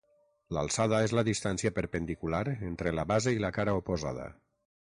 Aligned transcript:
L'alçada 0.55 1.01
és 1.07 1.13
la 1.19 1.25
distància 1.27 1.73
perpendicular 1.77 2.41
entre 2.71 2.97
la 3.01 3.09
base 3.15 3.35
i 3.37 3.47
la 3.47 3.55
cara 3.59 3.81
oposada. 3.83 4.31